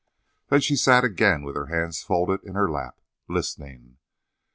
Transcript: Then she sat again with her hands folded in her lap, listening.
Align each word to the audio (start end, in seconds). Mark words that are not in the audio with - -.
Then 0.49 0.61
she 0.61 0.77
sat 0.77 1.03
again 1.03 1.43
with 1.43 1.55
her 1.55 1.67
hands 1.67 2.01
folded 2.01 2.43
in 2.43 2.55
her 2.55 2.67
lap, 2.67 2.97
listening. 3.27 3.99